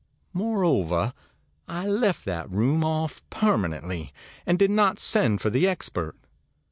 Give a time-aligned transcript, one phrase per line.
[0.33, 1.13] Moreover,
[1.67, 4.11] I left that room off permanently,
[4.47, 6.15] and did not send for the expert.